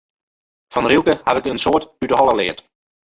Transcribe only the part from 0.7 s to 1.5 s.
Fan Rilke haw ik